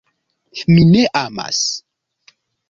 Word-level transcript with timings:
"Mi 0.71 0.83
ne 0.93 1.03
amas." 1.21 1.59